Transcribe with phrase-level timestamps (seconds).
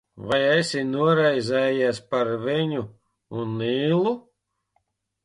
[0.29, 2.81] Vai esi noraizējies par viņu
[3.43, 4.15] un Nīlu?